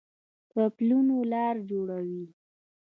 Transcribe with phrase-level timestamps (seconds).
[0.51, 2.25] په پلونو لار جوړوي